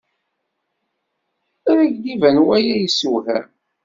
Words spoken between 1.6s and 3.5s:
Ad ak-d-iban waya yessewham.